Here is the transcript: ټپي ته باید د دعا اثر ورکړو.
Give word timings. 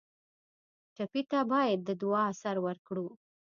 ټپي 0.95 1.21
ته 1.31 1.39
باید 1.51 1.79
د 1.83 1.89
دعا 2.01 2.23
اثر 2.31 2.55
ورکړو. 2.65 3.07